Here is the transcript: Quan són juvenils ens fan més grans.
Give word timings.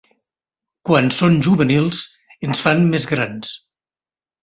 Quan 0.91 1.11
són 1.17 1.37
juvenils 1.49 2.01
ens 2.51 2.67
fan 2.67 2.85
més 2.97 3.09
grans. 3.15 3.57